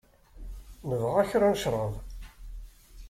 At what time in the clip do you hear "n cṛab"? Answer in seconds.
1.53-1.93